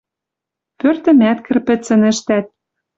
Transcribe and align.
Пӧртӹмӓт 0.79 1.39
кӹрпӹцӹн 1.45 2.01
ӹштӓт 2.11 2.45